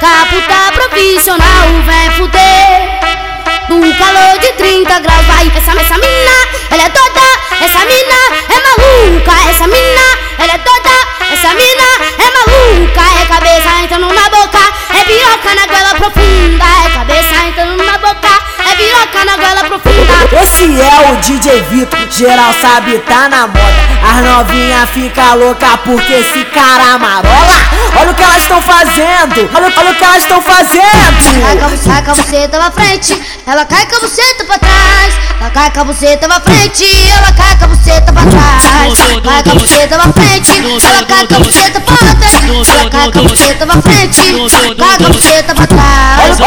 [0.00, 3.00] Caputa profissional, vem fuder.
[3.68, 5.46] No calor de 30 graus, vai.
[5.54, 6.36] Essa, essa mina,
[6.70, 7.20] ela é toda.
[7.60, 9.50] Essa mina é maluca.
[9.50, 10.06] Essa mina,
[10.38, 10.90] ela é toda.
[11.30, 13.02] Essa mina é maluca.
[13.20, 14.58] É cabeça entrando na boca.
[14.98, 16.64] É piroca na goela profunda.
[16.86, 18.28] É cabeça entrando na boca.
[18.70, 20.42] É piroca na goela profunda.
[20.42, 22.00] Esse é o DJ Vitor.
[22.10, 23.60] Geral sabe, tá na moda.
[24.02, 27.79] As novinha fica louca porque esse cara marola.
[27.98, 31.40] Olha o que elas estão fazendo, olha, olha o que elas estão fazendo.
[31.42, 31.68] Cai com a
[32.10, 35.14] a buceta pra frente, ela cai com a buceta pra trás.
[35.40, 38.64] Ela cai com a buceta pra frente, ela cai com a buceta pra trás.
[39.22, 40.52] Cai com a buceta pra frente,
[40.86, 42.34] ela cai com a buceta pra trás.
[42.68, 44.16] Ela cai com a buceta pra frente,
[44.78, 45.79] cai com a buceta pra trás.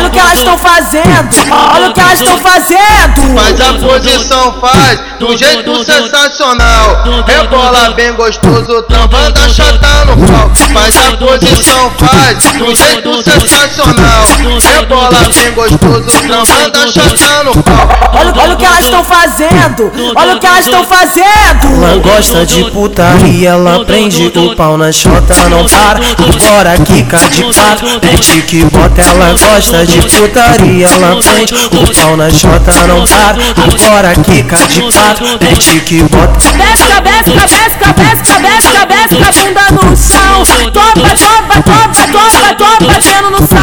[0.00, 3.34] Olha, o que elas estão fazendo, olha o que elas estão fazendo.
[3.34, 7.04] Faz a posição, faz do jeito sensacional.
[7.26, 10.50] Rebola bem gostoso, travando a chata no pau.
[10.72, 14.24] Faz a posição, faz do jeito sensacional.
[14.62, 17.88] Rebola bem gostoso, travando a chata no pau.
[18.14, 21.84] Olha, olha o que elas estão fazendo, olha o que elas estão fazendo.
[21.84, 26.00] Ela gosta de putaria, ela prende o pau na chota, não para.
[26.00, 29.02] Agora quica de quatro, mete que bota.
[29.02, 33.38] Ela gosta de putaria, ela prende o pau na chota, não para.
[33.62, 36.52] Agora quica de quatro, mete que bota.
[36.52, 40.44] Desce, cabeça, cabeça, cabeça, cabeça, cabeça, bunda no chão.
[40.72, 43.59] Topa, topa, topa, topa, topa, batendo no saco.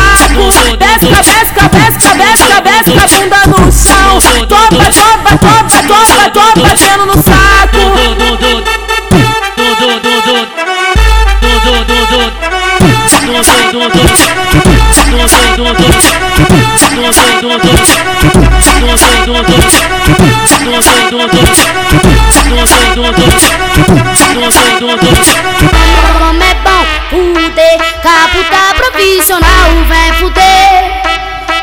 [26.19, 31.01] Como é bom fuder, caputa profissional, vem fuder.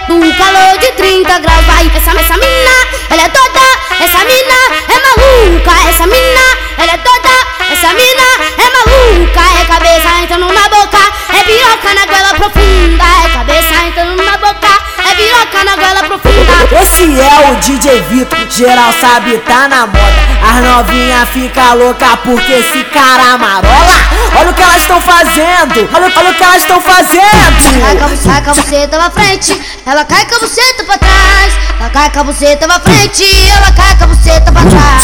[0.09, 1.67] No calor de 30 graus,
[17.05, 19.99] Esse é o DJ Vitor, geral sabe tá na moda.
[20.43, 23.99] As novinha fica louca porque esse cara marola.
[24.41, 24.74] Olha o que estão
[25.35, 27.19] fazendo, olha, olha o que elas estão fazendo.
[27.99, 30.99] com a bu- cai com a buceta pra frente, ela cai com a buceta pra
[30.99, 31.53] trás.
[31.81, 35.03] Ela cai com a buceta pra frente, ela cai com a buceta pra trás.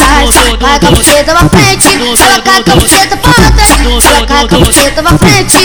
[0.59, 1.87] Cai com a buceta pra frente,
[2.23, 4.05] ela cai com a buceta pra trás.
[4.05, 5.57] Ela cai com a buceta pra frente,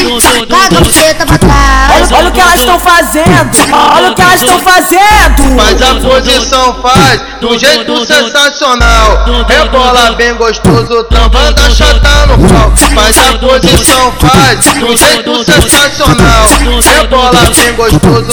[0.48, 2.10] cai com a buceta pra trás.
[2.12, 5.56] Olha, olha o que elas estão fazendo, olha o que elas estão fazendo.
[5.56, 9.24] Faz a posição, faz do jeito sensacional.
[9.48, 12.72] Rebola bem gostoso, travando a chata no pau.
[12.94, 16.48] Faz a posição, faz do jeito sensacional.
[16.82, 18.32] Rebola bem gostoso,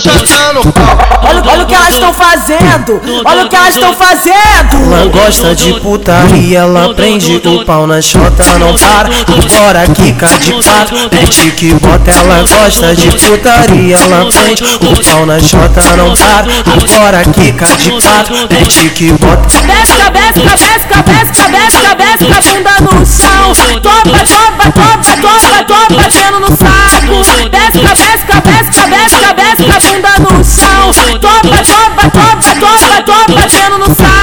[0.00, 0.98] chata no pau.
[1.22, 4.94] Olha, olha o que elas estão fazendo, olha o que elas estão fazendo.
[4.94, 9.08] Ela gosta de putaria, ela prende o pau na chota, não para.
[9.08, 12.10] Agora quica de quatro, mete que bota.
[12.10, 16.46] Ela gosta de putaria, ela prende o pau na chota, não para.
[16.96, 19.44] Agora quica de quatro, mete que bota.
[19.54, 23.52] Cabeça, cabeça, cabeça, cabeça, cabeça, bunda no chão.
[23.82, 24.26] Topa,
[27.80, 30.90] cabeça, cabeça, cabeça, cabeça, bunda no chão.
[31.20, 34.14] Topa, topa, topa, topa, topa, batendo no saco.